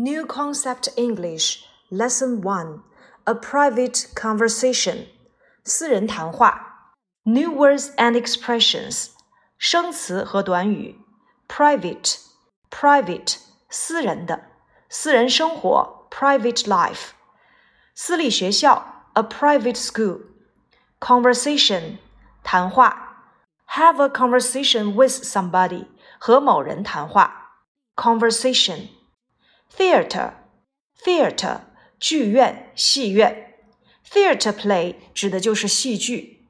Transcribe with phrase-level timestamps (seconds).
[0.00, 2.82] New Concept English Lesson 1
[3.26, 5.06] A Private Conversation
[5.64, 6.94] 私人谈话
[7.24, 9.08] New Words and Expressions
[9.58, 11.00] 生词和短语
[11.48, 12.20] Private
[12.70, 13.38] Private
[13.68, 14.44] 私人的
[14.88, 17.08] 私人生活 Private life
[17.96, 20.20] 私立学校 A private school
[21.00, 21.98] Conversation
[22.44, 23.24] 谈话
[23.70, 25.86] Have a conversation with somebody
[26.20, 27.50] 和某人谈话
[27.96, 28.90] Conversation
[29.75, 30.33] Theater,
[31.03, 31.61] theater，
[31.99, 33.55] 剧院、戏院。
[34.07, 36.49] Theater play 指的就是戏剧。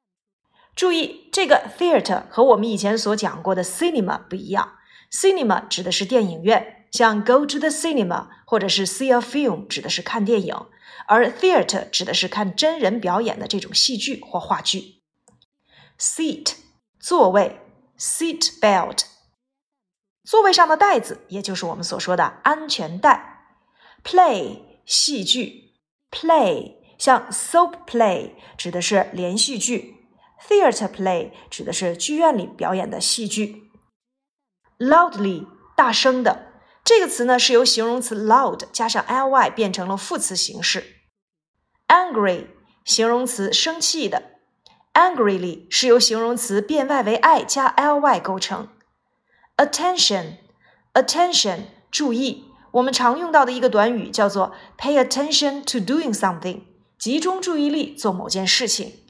[0.76, 4.74] 注意，这个 theater 和我们以前所讲过的 cinema 不一样。
[5.12, 10.56] Cinema 指的是电影院，像 go to the cinema 或者是 see a film 指的是看电影，
[11.08, 15.04] 而 theater 指的是看真人表演的这种戏剧或话剧。
[16.00, 16.56] Seat
[17.00, 17.60] 座位
[17.98, 19.13] ，seat belt。
[20.24, 23.46] 座位上的带子，也就是我们所说的安全带。
[24.04, 25.74] Play 戏剧
[26.12, 30.08] ，play 像 soap play 指的是连续剧
[30.48, 33.70] ，theater play 指的是剧院里表演的戏剧。
[34.80, 41.02] Loudly 大声的这个词呢，是由形容词 loud 加上 ly 变成了副词形式。
[41.88, 42.48] Angry
[42.84, 44.40] 形容词生气的
[44.94, 48.70] ，angrily 是由形容词变 y 为 i 加 ly 构成。
[49.57, 50.37] Attention,
[50.95, 52.45] attention，注意。
[52.73, 56.63] 我们常用到的一个短语叫做 pay attention to doing something，
[56.99, 59.01] 集中注意力做某件事情。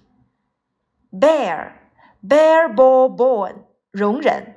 [1.11, 1.73] Bear,
[2.23, 4.55] bear, ball, born，容忍。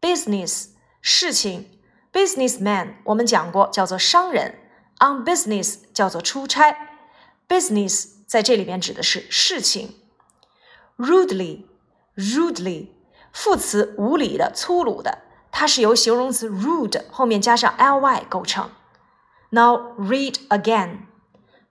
[0.00, 0.68] Business，
[1.00, 1.68] 事情。
[2.12, 4.54] Businessman，我们讲过叫做商人。
[4.98, 6.74] On business 叫做出差。
[7.48, 9.96] Business 在这里边指的是事情。
[10.96, 11.64] Rudely,
[12.16, 12.88] rudely。
[13.32, 18.70] 副词无理的、粗鲁的，它是由形容词 rude 后面加上 ly 构成。
[19.50, 21.06] Now read again.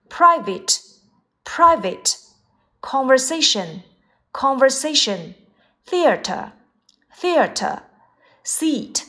[0.08, 0.80] Private,
[1.44, 2.14] private,
[2.80, 3.82] conversation,
[4.32, 5.34] conversation,
[5.84, 6.52] theater,
[7.20, 7.80] theater,
[8.44, 9.04] seat,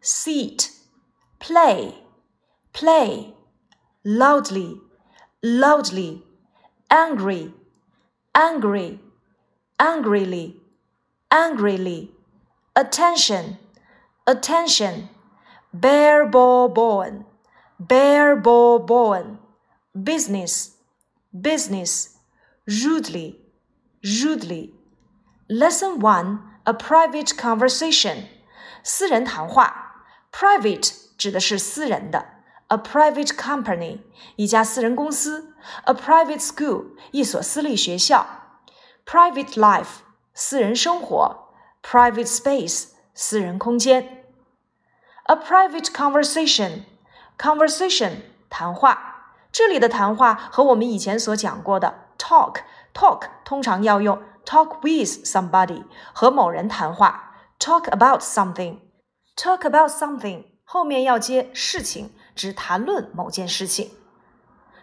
[0.00, 0.70] seat,
[1.40, 1.94] play,
[2.72, 3.34] play,
[4.04, 4.80] loudly,
[5.42, 6.22] loudly,
[6.88, 7.52] angry,
[8.32, 9.00] angry,
[9.78, 10.60] angrily
[11.32, 12.10] angrily,
[12.74, 13.58] attention,
[14.26, 15.08] attention,
[15.72, 17.24] bare ball born,
[17.78, 19.38] bare ball born,
[19.94, 20.72] business,
[21.32, 22.16] business,
[22.66, 23.38] rudely,
[24.02, 24.74] rudely.
[25.48, 28.24] Lesson one, a private conversation,
[28.82, 32.38] 私人谈话，private 指的是私人的。
[32.70, 34.00] A private company，
[34.36, 38.26] 一家私人公司；a private school，一所私立学校；
[39.06, 40.02] private life，
[40.34, 41.52] 私人生活，
[41.82, 44.24] private space，私人空间。
[45.24, 49.04] A private conversation，conversation 谈话。
[49.50, 63.90] 这里的谈话和我们以前所讲过的 talk，talk 通常要用 talk with somebody 和某人谈话，talk about something，talk about something 后面要接事情，指谈论某件事情。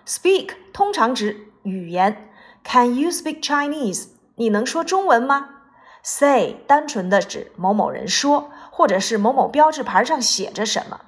[0.06, 2.29] Speak 通常指语言，
[2.63, 4.07] Can you speak Chinese？
[4.39, 5.50] 你能说中文吗？
[6.03, 11.01] Say 单纯的指某某人说，或者是某某标志牌上写着什么。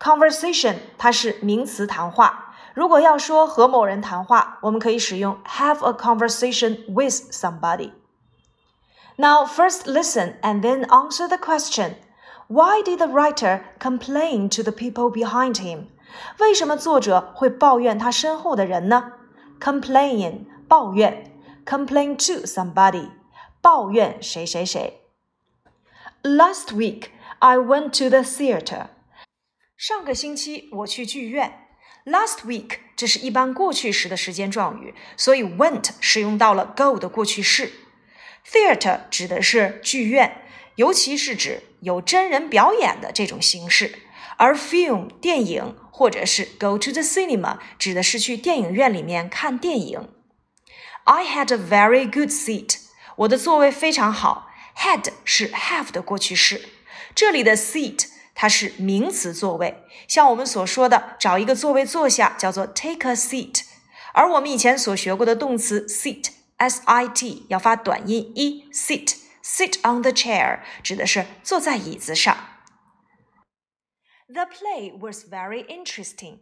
[0.00, 2.54] Conversation 它是名词谈话。
[2.74, 11.94] 如果要说和某人谈话，我们可以使用 have a conversation with somebody。Now first listen and then answer the question.
[12.48, 15.86] Why did the writer complain to the people behind him?
[16.38, 19.12] 为什么作者会抱怨他身后的人呢？
[19.60, 21.29] Complain 抱怨。
[21.64, 23.10] complain to somebody，
[23.60, 25.00] 抱怨谁谁谁。
[26.22, 28.88] Last week I went to the theater。
[29.76, 31.68] 上个星期我去剧院。
[32.04, 37.72] Last week 这是一般过去时的时间状语，所以 went 使用到了 go 的过去式。
[38.48, 40.44] Theater 指的是剧院，
[40.76, 43.98] 尤其是指有真人表演的这种形式，
[44.36, 50.08] 而 film 电影或者是 go to the cinema 指的是去电影院里面看电影。
[51.04, 52.78] I had a very good seat。
[53.16, 54.50] 我的座位非常好。
[54.76, 56.68] Had 是 have 的过去式，
[57.14, 63.62] 这里的 seat 它是名词座位，像我们所说的找一个座位坐下叫做 take a seat，
[64.12, 66.28] 而我们以前所学过的动词 sit
[66.58, 72.36] s i t 要发短音 e sit sit on the chair 指的是坐在椅子上。
[74.28, 76.40] The play was very interesting。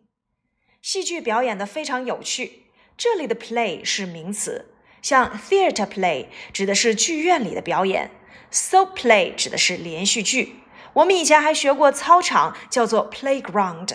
[0.82, 2.64] 戏剧表演的非常有趣。
[2.99, 8.11] 这里的 play 是名词，像 theater play 指的是剧院里的表演
[8.51, 10.55] ，soap play 指的是连续剧。
[10.91, 13.93] 我们以前还学过操场叫做 playground，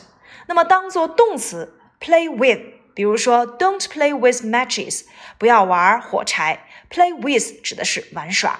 [0.49, 2.63] 那么当做动词 play with，
[2.95, 5.03] 比如说 don't play with matches，
[5.37, 6.67] 不要玩火柴。
[6.89, 8.59] play with 指的是玩耍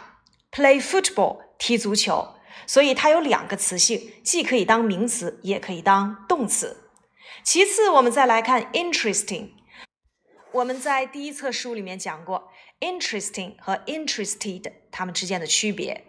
[0.53, 2.35] ，play football 踢足球。
[2.67, 6.91] 所以它有两个词性，既可以当名词，也可以当动词。
[7.43, 9.54] 其次，我们再来看 interesting。
[10.55, 16.05] 我们在第一册书里面讲过 interesting 和 interested 它们之间的区别。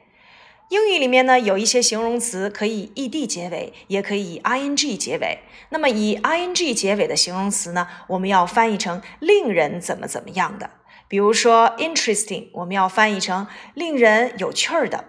[0.69, 5.39] 英语里面呢，有一些形容词可以 ed 结尾，也可以以 ing 结尾。
[5.69, 10.69] 那么以 ing 结尾的形容词呢，我们要翻译成令人怎么怎么样的。
[11.07, 15.05] 比如说 interesting，我们要翻译成令人有趣儿的。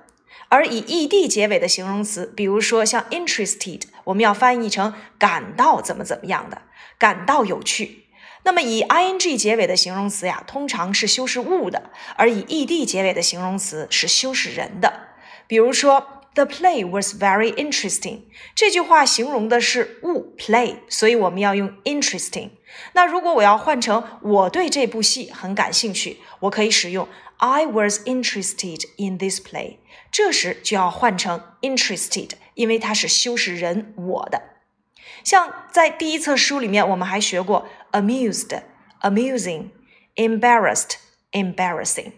[0.48, 6.62] 而以 ed 结尾的形容词，比如说像 interested，我们要翻译成感到怎么怎么样的，
[6.96, 8.05] 感到有趣。
[8.46, 15.08] 那么以 ing 结尾的形容词呀，通常是修饰物的，而以 ed 结尾的形容词是修饰人的。
[15.48, 18.20] 比如说，The play was very interesting。
[18.54, 22.50] 这句话形容的是物 play，所以我们要用 interesting。
[22.92, 27.08] 那如果我要换成我对这部戏很感兴趣，我可以使用
[27.38, 29.78] I was interested in this play。
[30.12, 34.55] 这时就要换成 interested，因为它是修饰人我的。
[35.24, 38.62] 像在第一册书里面，我们还学过 amused、
[39.00, 39.70] amusing、
[40.14, 40.94] embarrassed、
[41.32, 42.12] embarrassing。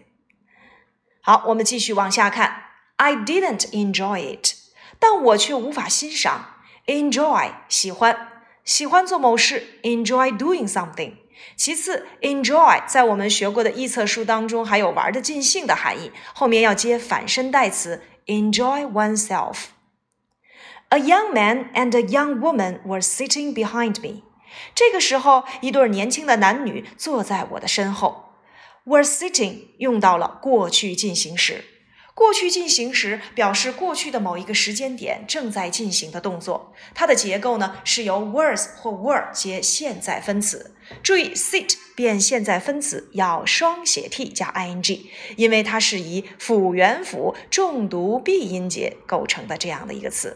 [1.21, 2.63] 好，我们继续往下看。
[2.97, 4.53] I didn't enjoy it，
[4.99, 6.55] 但我却无法欣赏。
[6.85, 9.79] Enjoy 喜欢，喜欢做某事。
[9.83, 11.13] Enjoy doing something。
[11.55, 19.67] 其次，enjoy 在我们学过的一册书当中还有玩的尽兴的含义，后面要接反身代词 enjoy oneself。
[20.91, 24.23] A young man and a young woman were sitting behind me。
[24.73, 28.33] 这个时候，一对年轻的男女坐在我的身后。
[28.85, 31.63] Were sitting 用到了过去进行时。
[32.15, 40.75] 过去进行时表示过去的某一个时间点正在进行的动作，它的结构呢是由 was 或 were 接现在分词。
[41.03, 45.01] 注意，sit 变现在分词要双写 t 加 ing，
[45.37, 50.35] 因为它是以辅元辅重读闭音节构成的这样的一个词。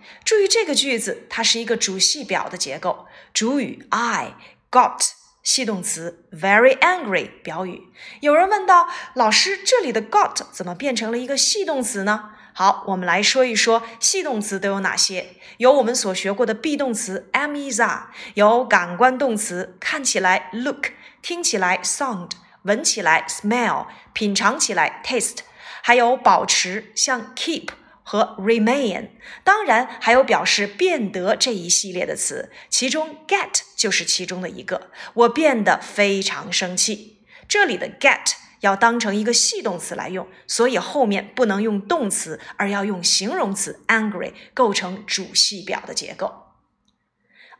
[0.31, 4.35] 注意这个句子，它是一个主系表的结构，主语 I
[4.71, 5.09] got。
[5.43, 7.89] 系动词 very angry 表语。
[8.21, 12.29] 有人问到老师，这里的 got 怎么变成了一个系动词呢？
[12.53, 15.35] 好，我们来说一说系动词都有哪些。
[15.57, 20.91] 有我们所学过的 be 动词 am is are，有感官动词看起来 look，
[21.21, 22.29] 听起来 sound，
[22.61, 25.39] 闻起来 smell，品尝起来 taste，
[25.81, 27.67] 还有保持像 keep。
[28.03, 29.09] 和 remain，
[29.43, 34.91] 当然还有表示变得这一系列的词，其中 get 就是其中的一个。
[35.13, 37.23] 我变得非常生气。
[37.47, 46.47] 这里的 get 要当成一个系动词来用，所以后面不能用动词，而要用形容词 angry 构成主系表的结构。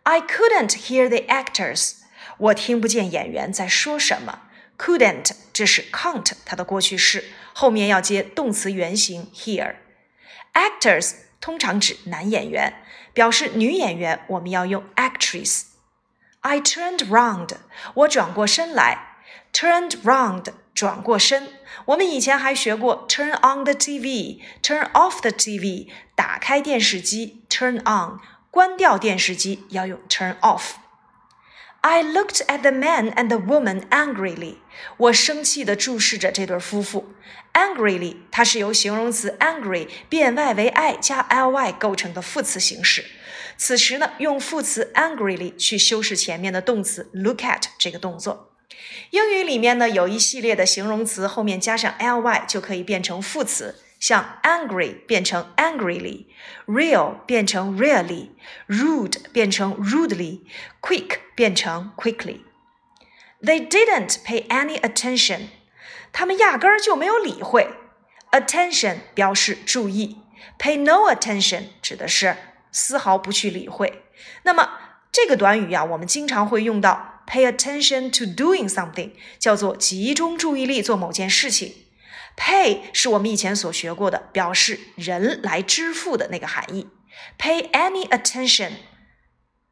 [0.04, 1.98] I couldn't hear the actors，
[2.38, 4.44] 我听不见演员在说什么。
[4.78, 9.76] couldn't 这是 can't 它的过去式，后面要接动词原形 hear。
[10.54, 12.74] Actors 通常指男演员，
[13.14, 15.64] 表示女演员我们要用 actress。
[16.42, 17.50] I turned round，
[17.94, 19.08] 我转过身来。
[19.54, 21.50] Turned round，转过身。
[21.86, 30.76] 我们以前还学过 turn on the TV，turn off the TV，打开电视机 turn on，关掉电视机要用 turn off。
[31.84, 34.58] I looked at the man and the woman angrily。
[34.98, 37.14] 我生气地注视着这对夫妇。
[37.54, 43.06] Angrily，它是由形容词 angry 变 y 为 i 加 ly 构成的副词形式。
[43.58, 48.54] 此时呢，用副词 angrily 去修饰前面的动词 look at 这个动作。
[49.10, 53.76] 英语里面呢，有一系列的形容词后面加上 ly 就可以变成副词。
[54.01, 65.49] 像 angry 变成 angrily，real 变成 really，rude 变成 rudely，quick 变成 quickly。They didn't pay any attention，
[66.13, 67.69] 他们压根儿就没有理会。
[68.33, 70.19] Attention 表示注意，
[70.59, 72.37] pay no attention 指的是
[72.73, 74.03] 丝毫不去理会。
[74.43, 74.71] 那么
[75.11, 81.75] 这个短语呀，我们经常会用到 pay attention to doing something，叫做集中注意力做某件事情。
[82.37, 86.89] Pay 是我们以前所学过的，表示人来支付的那个含义。
[87.39, 88.73] Pay any attention，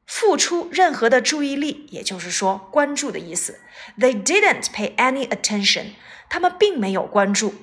[0.07, 3.61] 付出任何的注意力，也就是说关注的意思。
[3.99, 5.89] They didn't pay any attention，
[6.31, 7.55] 他们并没有关注。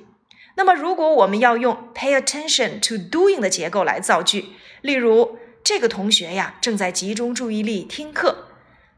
[0.54, 4.50] 那么，如果我们要用 pay attention to doing 的结构来造句，
[4.82, 8.48] 例如这个同学呀正在集中注意力听课。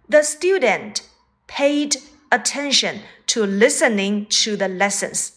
[0.09, 0.97] The student
[1.49, 2.01] paid
[2.31, 5.31] attention to listening to the lessons.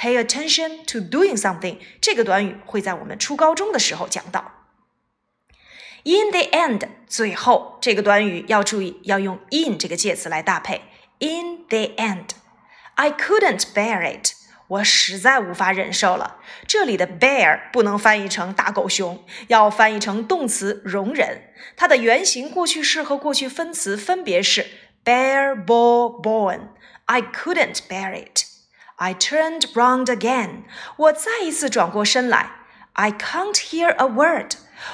[0.00, 4.52] Pay attention to doing something 这个短语会在我们初高中的时候讲到。
[6.04, 10.82] In the end，最后这个短语要注意要用 in 这个介词来搭配。
[11.18, 14.30] In the end，I couldn't bear it，
[14.68, 16.36] 我实在无法忍受了。
[16.68, 21.52] 这里的 bear 不能翻译成大狗熊，要翻译成动词容忍。
[21.76, 24.66] 它的原形过去式和过去分词分别是
[25.04, 26.68] bear, bore, born。
[27.06, 28.44] I couldn't bear it。
[28.97, 30.63] I turned round again，
[30.97, 32.51] 我再一次转过身来。
[32.93, 34.53] I can't hear a word。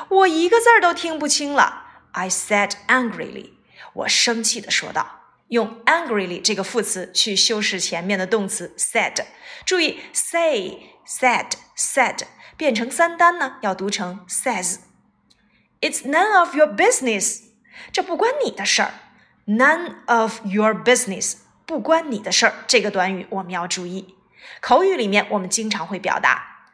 [0.09, 1.85] 我一个字儿都听不清了。
[2.11, 3.51] I said angrily，
[3.93, 5.17] 我生气地说道。
[5.49, 9.25] 用 angrily 这个副词去修饰前面的动词 said。
[9.65, 12.19] 注意 say、said、said
[12.55, 17.41] 变成三单呢，要读成 says。It's none of your business，
[17.91, 18.93] 这不关你的事儿。
[19.47, 22.54] None of your business， 不关你的事儿。
[22.66, 24.16] 这个短语我们要注意。
[24.60, 26.70] 口语里面我们经常会表达。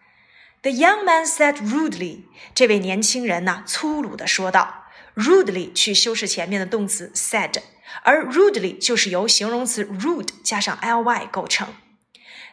[0.62, 4.86] The young man said rudely，这位年轻人呢粗鲁地说道。
[5.16, 7.60] rudely 去修饰前面的动词 said，
[8.04, 11.74] 而 rudely 就是由形容词 rude 加上 ly 构成。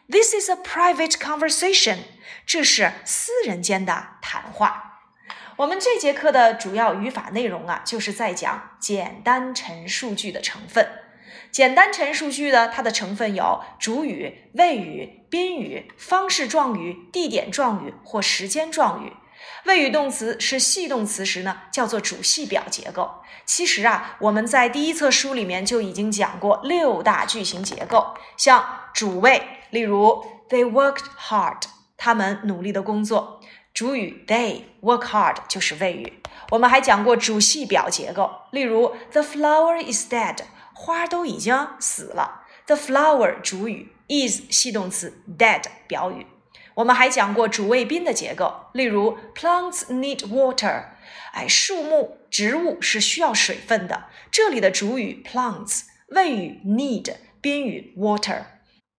[0.10, 2.00] This is a private conversation，
[2.46, 5.02] 这是私人间的谈话。
[5.58, 10.88] 我们这节课的主要语法内容啊，就是在讲简单陈述句的成分。
[11.58, 19.14] 简单陈述句的它的成分有主语、谓语、宾语、方式状语、地点状语或时间状语。
[19.66, 23.10] 谓语动词是系动词时呢，叫做主系表结构。
[23.48, 31.64] 其实啊，我们在第一册书里面就已经讲过六大句型结构，像主谓，例如 They worked hard，
[31.98, 33.42] 他们努力的工作。
[33.74, 36.22] 主语 They work hard 就是谓语。
[36.52, 40.36] 我们还讲过主系表结构，例如 The flower is dead。
[40.78, 42.46] 花都已经死了。
[42.68, 46.28] The flower 主语，is 系动词，dead 表语。
[46.76, 50.90] 我们还讲过主谓宾的结构，例如 plants need water，
[51.34, 54.06] 哎，树木、植物是需要水分的。
[54.30, 58.44] 这里的主语 plants，谓语 need，宾语 water。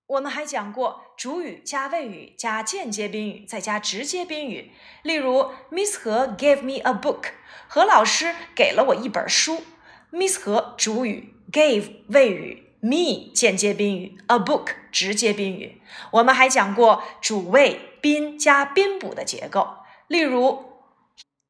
[0.09, 4.73] 我们还讲过主语加谓语加间接宾语再加直接宾语，
[5.05, 7.27] 例如 Miss 何 gave me a book，
[7.69, 9.63] 何老师给了我一本书。
[10.11, 11.38] Miss 何主语。
[11.51, 15.81] Gave 谓语，me 间接宾语，a book 直接宾语。
[16.11, 19.79] 我们还讲过主谓宾加宾补的结构，
[20.09, 20.65] 例如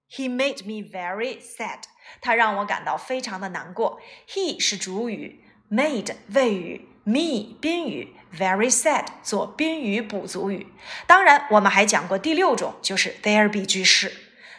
[0.09, 1.81] ，He made me very sad。
[2.21, 4.01] 他让我感到非常的难过。
[4.29, 10.69] He 是主语，made 谓语，me 宾语，very sad 做宾语补足语。
[11.09, 14.13] 当然，我们还讲过第六种，就是 there be 句式。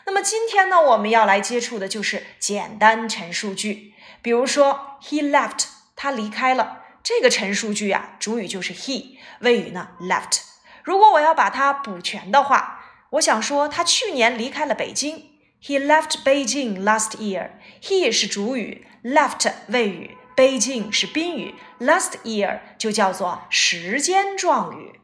[0.05, 3.93] 那么今天呢，我们要来接触的就是简单陈述句。
[4.21, 6.83] 比如说，he left，他离开了。
[7.01, 10.41] 这个陈述句啊，主语就是 he，谓语呢 left。
[10.83, 15.25] 如果我要把它补全的话，我想说他去年离开了北京。
[15.61, 17.51] He left Beijing last year。
[17.81, 25.01] he 是主语，left 谓语，Beijing 是宾语，last year 就叫做时间状语。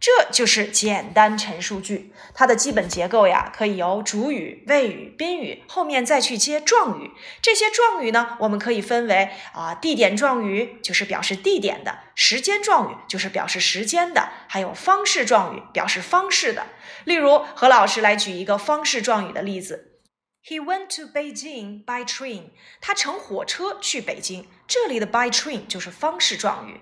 [0.00, 7.10] 这就是简单陈述句，它的基本结构呀，可以由主语、谓语、宾语后面再去接状语。
[7.42, 16.68] 这些状语呢，我们可以分为啊，地点状语就是表示地点的，时间状语就是表示时间的，还有方式状语表示方式的。
[17.04, 19.98] 例如，何老师来举一个方式状语的例子
[20.42, 22.44] ：He went to Beijing by train。
[22.80, 24.48] 他乘火车去北京。
[24.66, 26.80] 这里的 by train 就是方式状语。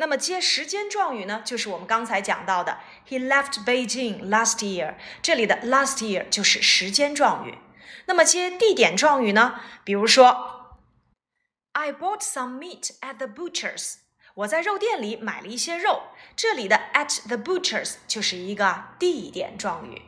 [0.00, 4.94] 那么接时间状语呢，就是我们刚才讲到的，He left Beijing last year。
[5.20, 7.58] 这里的 last year 就是时间状语。
[8.06, 10.78] 那么接地点状语呢，比如说
[11.72, 13.96] ，I bought some meat at the butcher's。
[14.36, 16.04] 我在肉店里买了一些肉。
[16.34, 20.00] 这里的 at the butcher's 就是一个地点状语。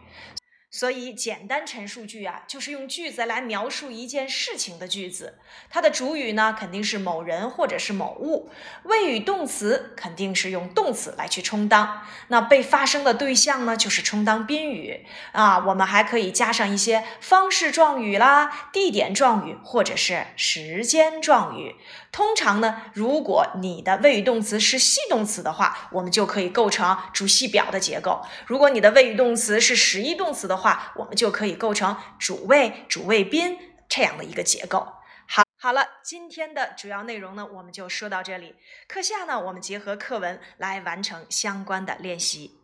[0.74, 5.34] 所以，简单陈述句啊，就是用句子来描述一件事情的句子。
[5.68, 8.48] 它的主语呢，肯定是某人或者是某物；
[8.84, 12.04] 谓语动词肯定是用动词来去充当。
[12.28, 15.58] 那被发生的对象呢，就是充当宾语啊。
[15.66, 21.76] 我们还可以加上一些方式状语啦、地点状语或者是时间状语。
[22.10, 34.86] 通常呢，如果你的谓语动词是系动词的话，我们就可以构成主系表的结构；如果你的谓语动词是实义动词的话，我们就可以构成主谓、主谓宾、这样的一个结构。
[35.26, 38.54] 好，好了，今天的主要内容呢，我们就说到这里。
[38.86, 42.61] 课下呢，我们结合课文来完成相关的练习。